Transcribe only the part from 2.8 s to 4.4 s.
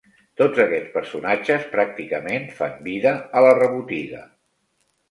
vida a la rebotiga.